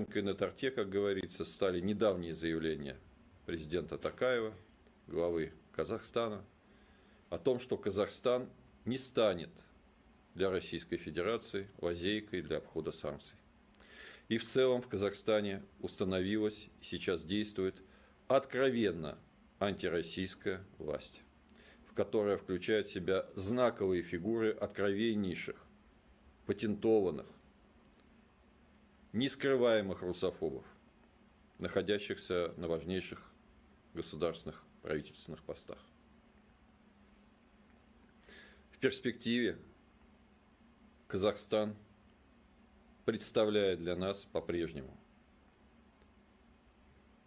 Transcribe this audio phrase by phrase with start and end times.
[0.00, 2.96] вишенкой на торте, как говорится, стали недавние заявления
[3.44, 4.54] президента Такаева,
[5.06, 6.42] главы Казахстана,
[7.28, 8.48] о том, что Казахстан
[8.86, 9.50] не станет
[10.34, 13.36] для Российской Федерации лазейкой для обхода санкций.
[14.28, 17.82] И в целом в Казахстане установилась и сейчас действует
[18.26, 19.18] откровенно
[19.58, 21.20] антироссийская власть,
[21.86, 25.56] в которая включает в себя знаковые фигуры откровеннейших,
[26.46, 27.26] патентованных,
[29.12, 30.64] нескрываемых русофобов,
[31.58, 33.30] находящихся на важнейших
[33.94, 35.78] государственных правительственных постах.
[38.70, 39.58] В перспективе
[41.08, 41.76] Казахстан
[43.04, 44.96] представляет для нас по-прежнему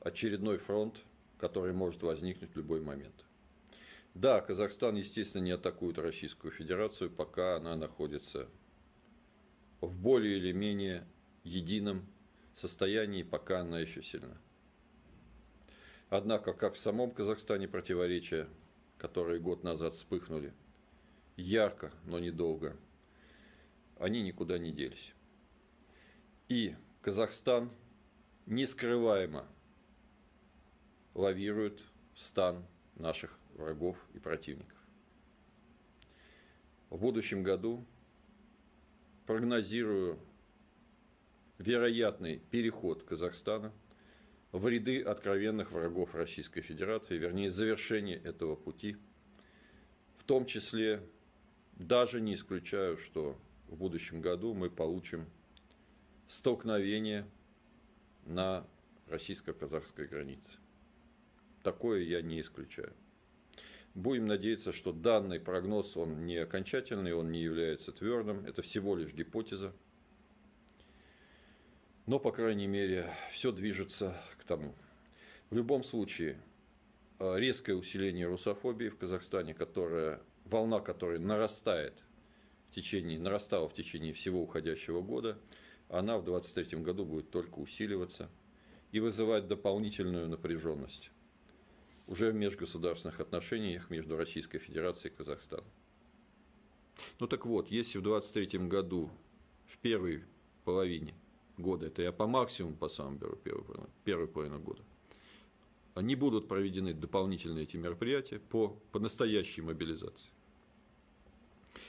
[0.00, 1.02] очередной фронт,
[1.38, 3.26] который может возникнуть в любой момент.
[4.14, 8.48] Да, Казахстан, естественно, не атакует Российскую Федерацию, пока она находится
[9.82, 11.06] в более или менее
[11.46, 12.06] едином
[12.54, 14.36] состоянии, пока она еще сильна.
[16.08, 18.48] Однако, как в самом Казахстане противоречия,
[18.98, 20.54] которые год назад вспыхнули,
[21.36, 22.76] ярко, но недолго,
[23.98, 25.12] они никуда не делись.
[26.48, 27.70] И Казахстан
[28.46, 29.46] нескрываемо
[31.14, 31.82] лавирует
[32.14, 34.78] в стан наших врагов и противников.
[36.90, 37.84] В будущем году
[39.26, 40.20] прогнозирую
[41.58, 43.72] вероятный переход Казахстана
[44.52, 48.96] в ряды откровенных врагов Российской Федерации, вернее завершение этого пути.
[50.18, 51.02] В том числе
[51.76, 55.26] даже не исключаю, что в будущем году мы получим
[56.26, 57.26] столкновение
[58.24, 58.66] на
[59.08, 60.56] российско-казахской границе.
[61.62, 62.92] Такое я не исключаю.
[63.94, 69.12] Будем надеяться, что данный прогноз, он не окончательный, он не является твердым, это всего лишь
[69.12, 69.72] гипотеза.
[72.06, 74.74] Но, по крайней мере, все движется к тому.
[75.50, 76.40] В любом случае,
[77.18, 82.04] э, резкое усиление русофобии в Казахстане, которая, волна которой нарастает
[82.70, 85.36] в течение, нарастала в течение всего уходящего года,
[85.88, 88.30] она в 2023 году будет только усиливаться
[88.92, 91.10] и вызывать дополнительную напряженность
[92.06, 95.66] уже в межгосударственных отношениях между Российской Федерацией и Казахстаном.
[97.18, 99.10] Ну так вот, если в 2023 году,
[99.66, 100.24] в первой
[100.64, 101.14] половине
[101.58, 104.82] года, это я по максимуму по самому беру первую, первую половину года,
[105.96, 110.30] не будут проведены дополнительные эти мероприятия по, по настоящей мобилизации.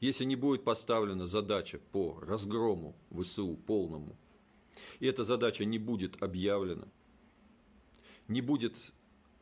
[0.00, 4.16] Если не будет поставлена задача по разгрому ВСУ полному,
[4.98, 6.88] и эта задача не будет объявлена,
[8.28, 8.76] не будет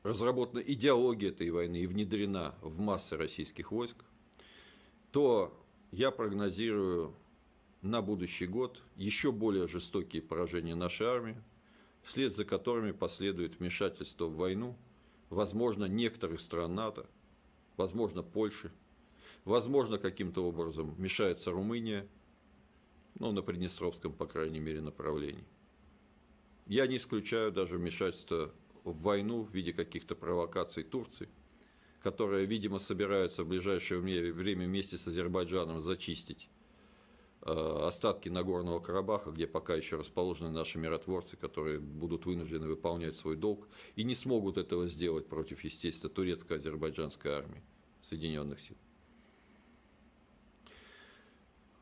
[0.03, 3.97] разработана идеология этой войны и внедрена в массы российских войск,
[5.13, 5.57] то
[5.93, 7.15] я прогнозирую
[7.83, 11.43] на будущий год еще более жестокие поражения нашей армии,
[12.03, 14.77] вслед за которыми последует вмешательство в войну,
[15.31, 17.07] возможно, некоторых стран НАТО,
[17.77, 18.73] возможно, Польши,
[19.45, 22.09] возможно, каким-то образом мешается Румыния,
[23.19, 25.45] ну, на Приднестровском, по крайней мере, направлении.
[26.67, 28.53] Я не исключаю даже вмешательство
[28.85, 31.29] в войну в виде каких-то провокаций Турции,
[32.03, 36.49] которая, видимо, собирается в ближайшее время вместе с Азербайджаном зачистить
[37.49, 43.69] остатки Нагорного Карабаха, где пока еще расположены наши миротворцы, которые будут вынуждены выполнять свой долг
[43.97, 47.63] и не смогут этого сделать против, естественно, турецко-азербайджанской армии
[48.03, 48.77] Соединенных сил.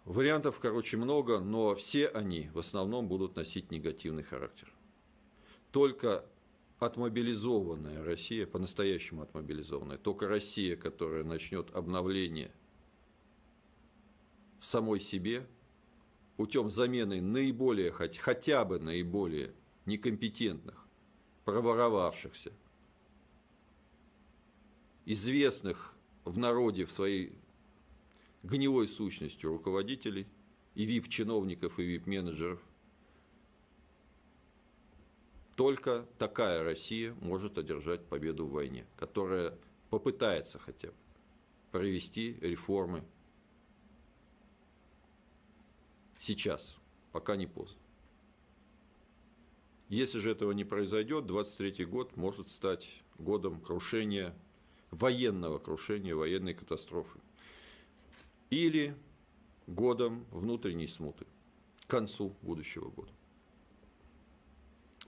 [0.05, 4.73] Вариантов, короче, много, но все они в основном будут носить негативный характер.
[5.73, 6.25] Только
[6.79, 12.53] отмобилизованная Россия, по-настоящему отмобилизованная, только Россия, которая начнет обновление
[14.61, 15.47] в самой себе
[16.37, 19.55] путем замены наиболее, хоть, хотя бы наиболее
[19.87, 20.87] некомпетентных,
[21.45, 22.53] проворовавшихся,
[25.05, 27.39] известных в народе в своей
[28.43, 30.27] гнилой сущностью руководителей
[30.75, 32.61] и вип-чиновников, и вип-менеджеров–
[35.57, 39.59] только такая Россия может одержать победу в войне, которая
[39.89, 40.95] попытается хотя бы
[41.73, 43.03] провести реформы
[46.27, 46.77] сейчас,
[47.13, 47.79] пока не поздно.
[49.89, 52.89] Если же этого не произойдет, 23 год может стать
[53.19, 54.35] годом крушения,
[54.91, 57.21] военного крушения, военной катастрофы.
[58.51, 58.97] Или
[59.69, 61.27] годом внутренней смуты
[61.87, 63.13] к концу будущего года.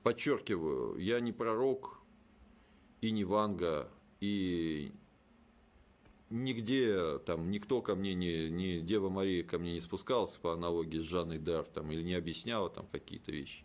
[0.05, 2.01] Подчеркиваю, я не пророк
[3.01, 3.91] и не Ванга,
[4.21, 4.93] и
[6.31, 10.99] нигде там никто ко мне не, не Дева Мария ко мне не спускался по аналогии
[10.99, 13.65] с Жанной Дар там, или не объясняла там какие-то вещи.